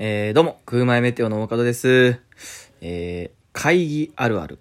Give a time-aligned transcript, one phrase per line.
[0.00, 2.20] えー、どうも、空前メテオの大門です。
[2.80, 4.60] えー、会議あるある。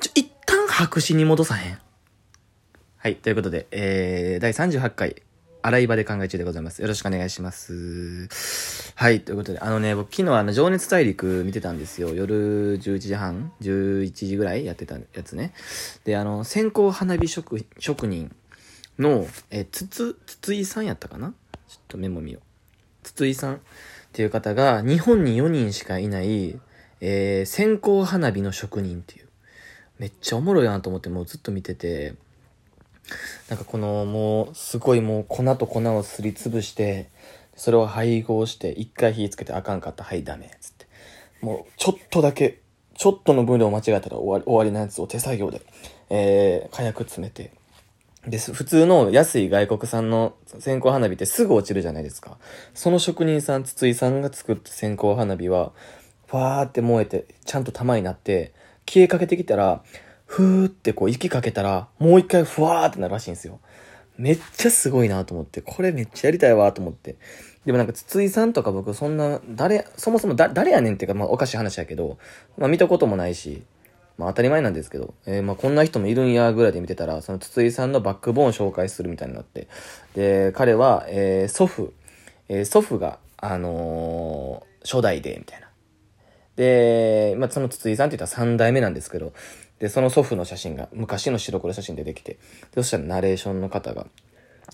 [0.00, 1.78] ちょ、一旦白紙に戻さへん。
[2.96, 5.22] はい、ということで、えー、第38回、
[5.60, 6.80] 洗い場で考え中でございます。
[6.80, 8.94] よろしくお願いします。
[8.94, 12.14] はい、ということで、あのね、僕昨日あの、情熱大陸見てたんですよ。
[12.14, 15.52] 夜11時半 ?11 時ぐらいやってたやつね。
[16.04, 18.34] で、あの、線香花火職職人
[18.98, 21.34] の、えー、つつ、筒井さんやったかな？
[21.68, 22.45] ちょっとメモ見よう。
[23.06, 23.58] 筒井さんっ
[24.12, 26.58] ていう方が、日本に4人しかいない、
[27.00, 29.26] えー、線香花火の職人っていう。
[29.98, 32.14] めっちゃおもろいなと思ってもうずっと見てて、
[33.48, 37.08] なんかこのもう、すごいもう粉と粉をすりつぶして、
[37.54, 40.86] それを配合して、一回火つけてあかんかった、はい、ダメ、つって。
[41.40, 42.60] もう、ちょっとだけ、
[42.94, 45.62] ちょっとの分量間違えたら終わり、終わりのやつを手作業で、
[46.10, 47.52] えー、火薬詰めて、
[48.26, 48.52] です。
[48.52, 52.38] 普通の安い外国産の線香花火ってすぐ落ちるじゃないですか。
[52.74, 55.72] その職人さん、筒井さんが作った線香花火は、
[56.26, 58.52] ファーって燃えて、ちゃんと玉になって、
[58.84, 59.82] 消えかけてきたら、
[60.24, 63.60] ふーってこう息かけたら、もう一回ふわーってなるらしいんですよ。
[64.18, 67.16] めっちゃすごいなと思って、これめっちゃやりたいわと思って。
[67.64, 72.18] でもなんか筒井さんとか僕そんな、誰、そもそも誰やねんっていうか、まあおかしい話やけど、
[72.58, 73.62] まあ見たこともないし、
[74.18, 79.68] まあ当たり前なんですけど、えーまあこんな人もいるんやぐらいで見てたら、その筒井さんのバックボーンを紹介するみたいになって。
[80.14, 81.92] で、彼は、えー祖父、
[82.48, 85.68] えー祖父が、あのー初代で、みたいな。
[86.56, 89.32] で、まあその筒井さんって言ったら3代目なんですけど、
[89.78, 92.38] で、その祖父の写真が、昔の白黒写真出てきて、
[92.74, 94.06] そしたらナレーションの方が、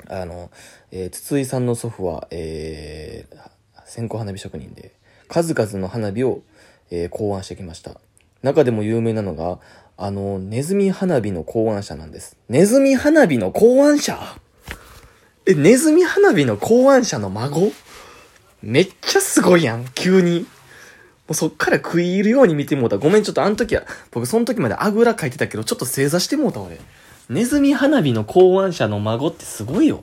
[0.08, 0.50] あの、
[0.90, 3.52] えー筒井さんの祖父は、えー
[3.84, 4.92] 線香花火職人で、
[5.28, 6.42] 数々の花火を、
[6.90, 8.00] えー考案してきました。
[8.42, 9.58] 中でも有名なのが、
[9.96, 12.36] あの、ネズミ花火の考案者なんです。
[12.48, 14.18] ネズミ花火の考案者？
[15.46, 17.72] え、ネズミ花火の考案者の孫？
[18.62, 20.40] めっちゃすごいやん、急に。
[20.40, 20.46] も
[21.30, 22.98] うそっから食い入るように見てもうた。
[22.98, 26.80] ごめん、ちょっとあの時は、僕その時まであぐら書いてたけど、ちょっと正座してもうた俺。
[27.28, 30.02] ネズミ花火の考案者の孫ってすごいよ。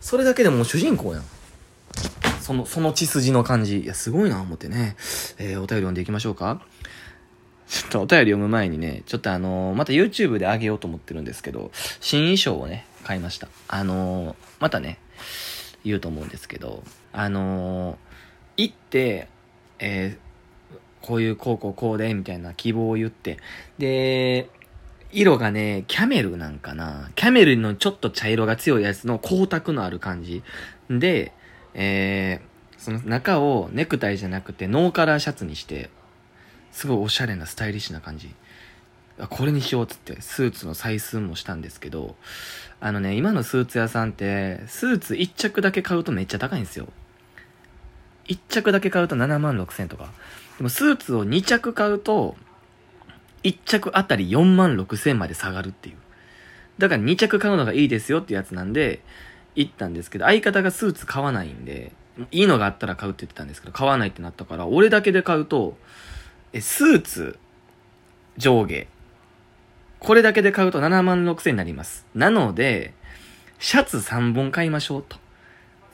[0.00, 1.24] それだけでもう主人公やん。
[2.40, 3.80] その、その血筋の感じ。
[3.80, 4.96] いや、すごいな、思ってね。
[5.38, 6.60] えー、お便り読んでいきましょうか。
[7.68, 13.48] ちょっとお便り読む前にね、ちょっとあのーまた YouTube で上げようと思ってるんですけど、新衣装をね、買いました。
[13.68, 14.98] あのーまたね、
[15.84, 16.82] 言うと思うんですけど、
[17.12, 17.96] あのー
[18.58, 19.28] 行って、
[19.78, 20.26] えー
[21.02, 23.38] こういう、こうこうこうで、みたいな希望を言って、
[23.78, 24.48] で、
[25.12, 27.12] 色がね、キャメルなんかな。
[27.14, 30.42] キャメルのちょっと茶色が強いやつの光沢のある感じ。
[30.90, 31.32] で、
[31.74, 35.90] えーその中をネクタイじゃなくてノーカラーシャツにして、
[36.76, 38.34] すごいおしゃれなスタイリッシュな感じ。
[39.18, 42.16] あこれにしようっつって、スーツの採寸もしたんですけど、
[42.80, 46.88] あのね、今のスーツ屋さんって、スーツ1着だけ買うとめっちゃ高いんですよ。
[48.26, 50.12] 1着だけ買うと7万6千とか。
[50.58, 52.36] でもスーツを2着買うと、
[53.42, 55.96] 1着あたり4万6千まで下がるっていう。
[56.76, 59.00] だから2着買うのがいいですよってやつなんで、
[59.54, 61.92] 行ったんですけど、相方がスーツ買わないんで、
[62.32, 65.78] いいのがあったら買うって言ってたんですけど、買わないってなったから、俺だけで買うと、
[66.60, 67.38] スーツ、
[68.36, 68.86] 上下。
[69.98, 72.06] これだけで買うと7万6千になります。
[72.14, 72.94] なので、
[73.58, 75.16] シャツ3本買いましょうと。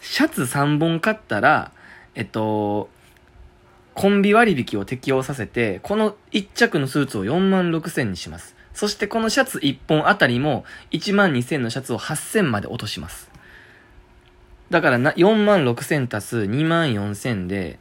[0.01, 1.73] シャツ3本買ったら、
[2.15, 2.91] えっと、
[3.95, 8.57] コンビ割引を適用させて、この1着のスーツを4万6千にします。
[8.75, 13.31] そしてこのシャツ1本あたりも1万2000のシャツを8千まで落とします。
[14.71, 17.79] だからな、4万6000足す2万4千で、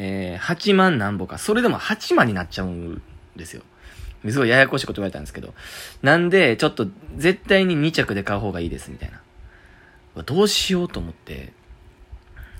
[0.00, 1.38] えー、8万なんぼか。
[1.38, 3.02] それでも8万になっちゃうん
[3.34, 3.62] ですよ。
[4.30, 5.54] すごいややこしいこと言われたんですけど。
[6.02, 6.86] なんで、ちょっと
[7.16, 10.22] 絶対に2着で買う方がいいです、みたいな。
[10.22, 11.52] どうしようと思って。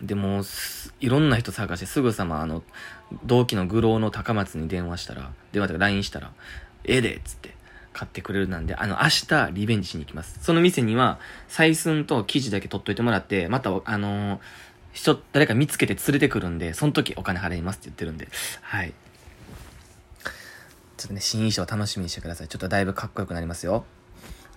[0.03, 0.43] でも、
[1.01, 2.65] いろんな人探してすぐさまあの、
[3.25, 6.33] 同期のグローの高松に電話したら、電話とか LINE したら、
[6.85, 7.55] ええでっつって
[7.93, 10.39] 買ってくれるなんで、あの、明日リベンジしに行きます。
[10.43, 14.41] その店には、採寸と生地だけ取っといてもらって、また、あのー
[14.99, 18.29] 人、誰か見つけて連れてくるんで、その時お金払いますって言ってるんで、
[18.63, 18.93] はい。
[20.97, 22.49] ちょっとね、新衣装楽しみにしてください。
[22.49, 23.85] ちょっとだいぶかっこよくなりますよ。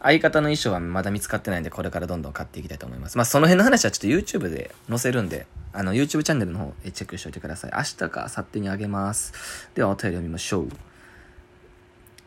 [0.02, 3.18] 相方の衣装はまだ見つかってないんで、これからどんどん買っていきたいと思います。
[3.18, 7.72] まあ、その辺の話はちょっと YouTube で載せるんで、あの、YouTube チャンネルの方、チェックしておいてください。
[7.76, 9.70] 明日か明後日にあげます。
[9.76, 10.70] では、お便り読みましょう。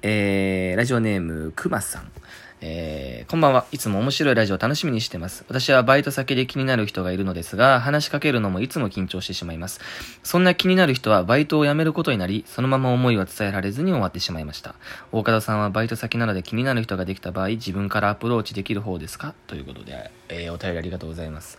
[0.02, 2.12] えー、ラジオネーム、くまさん。
[2.60, 3.66] えー、こんばんは。
[3.72, 5.44] いつも面白いラジオ楽しみにしてます。
[5.48, 9.80] 私はバイト先で気になる人がいるのですが、話しかけるのもいつも緊張してしまいます。
[10.22, 14.76] そんな気になる人はバイトを辞めることになり、そのまま思いは伝えられずに終わってしまいました。
[15.12, 19.34] 大方さんはバイト先などで気になる人ができた場合、自分からアプローチできる方ですか？
[19.46, 21.58] ということで、えー、お便りありがとうございます。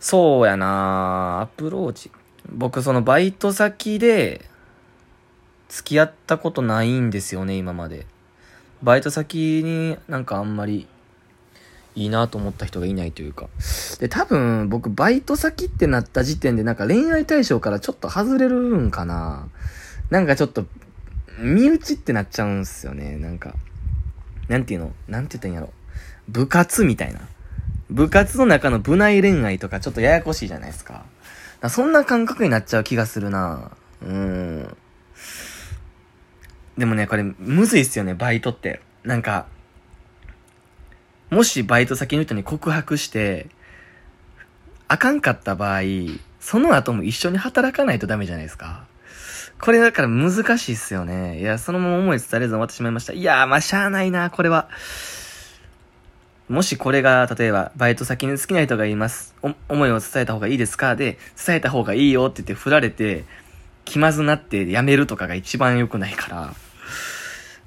[0.00, 2.10] そうやなアプローチ。
[2.52, 4.44] 僕そのバイト先で
[5.68, 8.06] 付き合ったことないんですよね、今まで。
[8.82, 10.86] バイト先になんかあんまり
[11.94, 13.48] いいなと思った人がいないというか。
[13.98, 19.48] で、多分僕バイト先ってなった時点でなんか恋愛対象からちょっと外れるんかな
[20.10, 20.66] なんかちょっと
[21.38, 23.54] 身内ってなっちゃうんすよね、なんか。
[24.48, 24.92] なんていうの？
[25.08, 25.72] なんて言ったんやろ？
[26.28, 27.20] 部活みたいな。
[27.90, 31.04] 部活の中の部内恋愛とかちょっとややこしいじゃないですか。
[31.60, 33.70] かそんな感覚になっちゃう気がするな
[34.02, 34.76] うん。
[36.76, 38.80] でもね、これ、むずいっすよね、バイトって。
[39.04, 39.46] なんか、
[41.30, 43.48] もしバイト先の人に告白して、
[44.88, 45.80] あかんかった場合、
[46.38, 48.84] その後も一緒に働かないとダメじゃないですか。
[49.60, 51.40] これだから難しいっすよね。
[51.40, 53.14] いや、そのまま思い伝えれず終わってしまいました。
[53.14, 54.68] いやー、まあ、しゃあないな、これは。
[56.48, 59.34] もしこれが、例えば、バイト先に好きな人がいます。
[59.42, 60.94] 思いを伝えた方がいいですか？
[60.94, 63.24] で、伝えた方がいいよって言って振られて、
[63.84, 66.54] 気まずなってやめるとかが一番良くないから。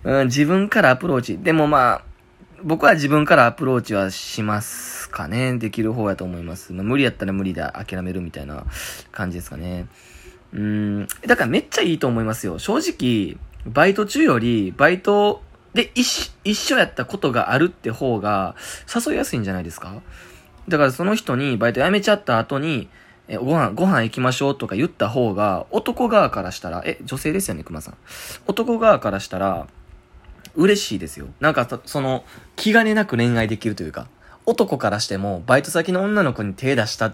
[0.03, 1.37] うん、自分からアプローチ。
[1.37, 2.01] でもまあ、
[2.63, 5.57] 僕は自分からアプローチはしますかね。
[5.57, 6.73] できる方やと思います。
[6.73, 8.65] まあ、無理やったら無理で諦めるみたいな
[9.11, 9.87] 感じですかね。
[10.53, 12.59] うん、だからめっちゃいいと思いますよ。
[12.59, 15.41] 正直、バイト中より、バイト
[15.73, 18.55] で、一一緒やったことがあるって方が
[18.93, 20.01] 誘いやすいんじゃないですか
[20.67, 22.89] だからその人にバイト辞めちゃった後に、
[23.27, 27.97] え、ご飯、ご飯行きましょうとか言った方が、男側からしたら、え、女性ですよね、熊さん。
[28.47, 29.67] 男側からしたら、
[30.55, 31.27] 嬉しいですよ。
[31.39, 32.23] なんか、その、
[32.55, 34.07] 気兼ねなく恋愛できるというか、
[34.45, 37.13] 男からしても、バイト先の女の子に手出した、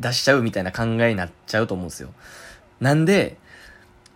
[0.00, 2.10] 出しちゃうみたいな考えになっちゃうと思うんですよ。
[2.80, 3.38] なんで、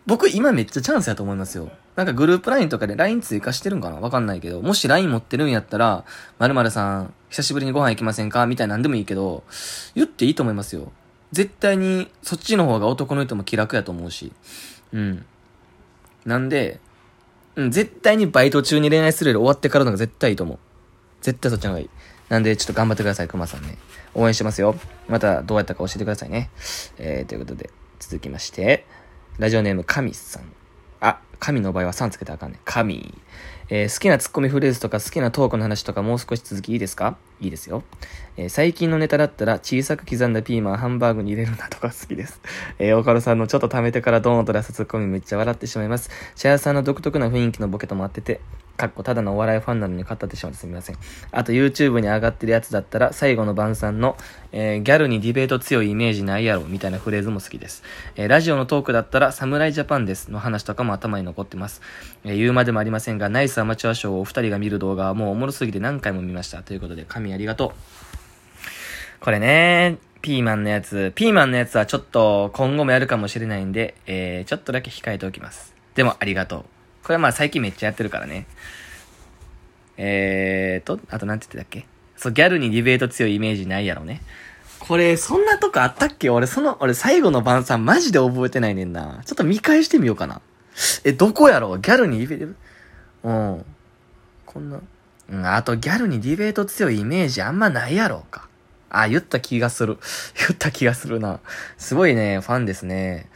[0.07, 1.71] 僕今めっちゃチャンスやと思いますよ。
[1.95, 3.97] なんかグループ LINE とかで LINE 追加してるんかな？
[3.97, 6.05] わかんないけど、もし LINE 持ってるんやったら、
[6.39, 8.47] 〇〇さん、久しぶりにご飯行きませんか？
[8.47, 9.45] みたいなんでもいいけど、
[9.95, 10.91] 言っていいと思いますよ。
[11.33, 14.33] 絶対に、そっちの方が男の人も気楽やと思うし。
[14.93, 15.25] うん。
[16.25, 16.81] なんで、
[17.57, 20.59] うん、絶対にバイト中に恋愛するより終わってからのが絶対いいと思う。
[21.21, 21.91] 絶対そっちの方がいい。
[22.29, 23.77] なんで、ちょっと頑張ってください、熊さんね。
[24.15, 24.75] 応援してますよ。
[25.09, 26.51] またどうやったか教えてくださいね。
[26.99, 28.87] えー、ということで、続きまして、
[29.39, 30.60] ラジオネーム、神さん。
[31.41, 32.61] 神の場合は3つけたらあかんね。
[32.65, 33.13] 神。
[33.73, 37.17] えー、好きなツッコミフレーズとか好きなトークの話とかもう少し続きいいですか？
[37.41, 37.83] いいですよ。
[38.37, 42.41] えー、最近のネタだったら小さく刻んだピーマンハンバーグに入れるなとか好きです。
[42.79, 46.11] えー、岡野さんのちょっと溜めてからドーンと出すツッコミめっちゃ笑ってしまいます。
[46.35, 48.41] シェアさんの独特な雰囲気のボケとも合ってて、
[48.81, 50.97] かっこただのお笑いファンなのに語ってしまってすみません。
[51.33, 54.17] あと YouTube に上がってるやつだったら、最後の晩餐の、
[54.53, 57.83] えー、ギャルにディベート強いイメージないやろ、みたいなフレーズも好きです。
[58.17, 61.83] えー、ラジオのトークだったら、侍ジャパンですの話とかも頭に残ってます。
[62.25, 66.63] えー、言うまでもありませんが、ナイスアマチュア賞をお二人が見る動画はもうおもろすぎて何回も見ました。
[66.63, 67.71] ということで、神ありがとう。
[69.21, 75.75] これね、ピーマンのやつ、ピーマンのやつはちょっと今後もやるかもしれないんで、えー、ちょっとだけ控えておきます。
[75.95, 76.80] でもありがとう。
[77.03, 78.47] これはまあ最近めっちゃやってるからね。
[79.97, 81.87] えーと、あとなんて言ってたっけ？
[82.17, 84.23] そう、ギャルにディベート強いイメージないやろね。
[84.79, 86.31] これ、そんなとこあったっけ？
[86.31, 89.23] 俺、その、俺最後の晩餐マジで覚えてないねんな。
[89.27, 90.41] ちょっと見返してみようかな。
[91.05, 91.77] え、どこやろ？
[91.79, 92.55] ギャルにディベート、
[93.25, 93.65] うん。
[94.47, 94.81] こんな。
[95.29, 98.49] うん、あとギャルにディベート強いイメージあんまないやろうか。
[98.89, 99.99] あ、言った気がする。
[100.37, 101.41] 言った気がするな。
[101.79, 103.29] すごいね、ファンですね。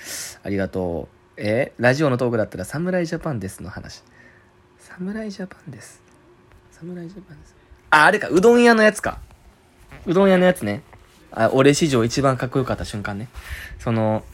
[0.43, 1.14] ありがとう。
[1.37, 4.03] えラジオのトークだったら、侍ジャパンですの話。
[4.79, 6.01] 侍ジャパンです。
[6.71, 7.57] 侍ジャパンです。
[7.91, 9.19] あ、あれか、うどん屋のやつか。
[10.07, 10.83] うどん屋のやつね。
[11.33, 13.29] あ、俺史上一番かっこよかった瞬間ね。
[13.81, 14.25] その、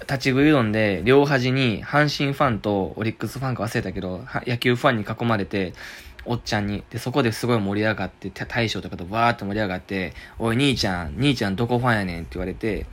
[0.00, 5.72] 立ち食いうどんで、両端に阪神ファンとオリックスファンか忘れたけど、野球ファンに囲まれて、
[6.26, 6.84] おっちゃんに。
[6.90, 12.84] で、そこですごい盛り上がって、大将とかとバーっと盛り上がって、おい、兄ちゃん、兄ちゃんどこファンやねんって言われて、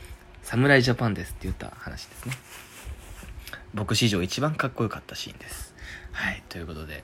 [0.44, 2.34] 侍ジャパンですって言った話ですね。
[3.74, 5.74] 僕史上一番かっこよかったシーンです。
[6.12, 7.03] はい、ということで。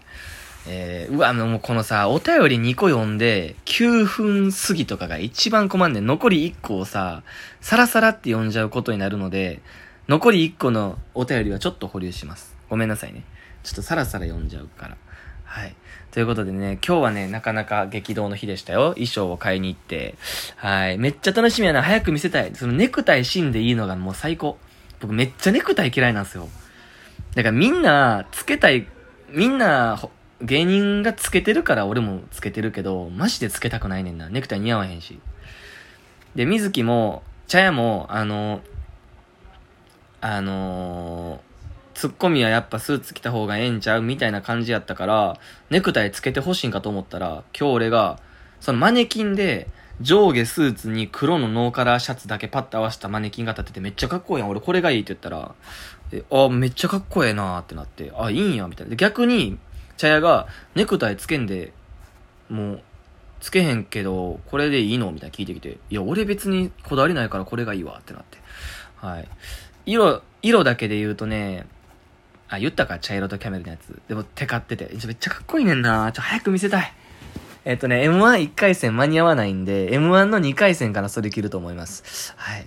[0.67, 6.05] えー、うわ、もうこのさ、お便り2個読んで、9分過ぎとかが一番困んねん。
[6.05, 7.23] 残り1個をさ、
[7.61, 9.61] サラサラって読んじゃうことになるので、
[10.07, 12.55] 残り1個のお便りはちょっと保留します。
[12.69, 13.23] ごめんなさいね。
[13.63, 14.97] ちょっとサラサラ読んじゃうから。
[15.43, 15.75] はい。
[16.11, 18.91] ということでね、今日はね、なかなか激動の日でしたよ。
[18.93, 20.15] 衣装を買いに行って。
[20.55, 20.97] はい。
[20.97, 21.81] めっちゃ楽しみやな。
[21.81, 22.51] 早く見せたい。
[22.53, 24.59] そのネクタイ芯でいいのがもう最高。
[24.99, 26.49] 僕めっちゃネクタイ嫌いなんですよ。
[27.35, 28.87] だからみんな、つけたい、
[29.29, 30.01] みんな、
[30.41, 34.29] 芸人がつけてるから俺もつけてるけど、マジでつけたくないねんな。
[34.29, 35.19] ネクタイ似合わへんし。
[36.35, 38.61] で、水木も、茶屋も、あの、
[40.21, 41.41] あの
[41.93, 44.01] ツッコミはやっぱスーツ着た方がええんちゃう？
[44.01, 45.37] みたいな感じやったから、
[45.69, 48.19] ネクタイつけてほしいんかと思ったら、今日俺が、
[48.61, 49.67] そのマネキンで、
[50.01, 54.49] 上下スーツに黒のノーカラーシャツだけパッと合わせたマネキンが立っててめっちゃかっこいいやん。
[54.49, 55.53] 俺これがいいって言ったら、
[56.11, 58.91] えあ、めっちゃかっこええなーってなって、あ、いいんや、みたいな。
[58.91, 59.57] で逆に、
[59.97, 61.73] 茶屋がネクタイつけんで、
[62.49, 62.81] もう、
[63.41, 68.37] つけへんけど、これでいいのみたいな聞いてきて、いや、俺別にこだわりないからこれがいいわってなって。
[68.95, 69.27] はい。
[69.85, 71.67] 色、色だけで言うとね、
[72.47, 74.01] あ、言ったか、茶色とキャメルのやつ。
[74.07, 74.89] でも、テカってて。
[75.05, 76.93] めっちゃかっこいいねんなちょ、早く見せたい。
[77.65, 82.33] えっとね、M11 回戦間に合わないんで、M1 の2回戦からそれ切ると思います。
[82.37, 82.65] はい。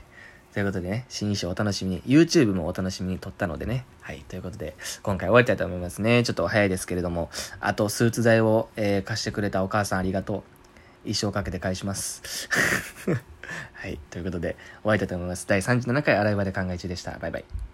[0.53, 3.87] ということでね、新衣装お楽しみに、YouTube もお楽しみに撮ったのでね。
[4.03, 4.23] はい。
[4.29, 6.23] ということで、今回終わりたいと思いますね。
[6.25, 7.31] ちょっと早いですけれども、
[7.61, 10.45] あと、スーツ代を、えー貸してくれたお母さんありがと
[11.07, 11.09] う。
[11.11, 12.49] 一生かけて返します。
[13.73, 13.99] はい。
[14.11, 15.47] ということで、終わりたいと思います。
[15.49, 17.19] 第37回洗い場で考え中でした。
[17.19, 17.72] バイバイ。